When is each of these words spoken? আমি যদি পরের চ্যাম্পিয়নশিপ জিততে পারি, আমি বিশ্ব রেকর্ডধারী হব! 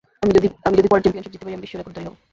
আমি 0.23 0.31
যদি 0.77 0.87
পরের 0.91 1.03
চ্যাম্পিয়নশিপ 1.03 1.31
জিততে 1.33 1.45
পারি, 1.45 1.55
আমি 1.57 1.63
বিশ্ব 1.63 1.75
রেকর্ডধারী 1.77 2.05
হব! 2.07 2.13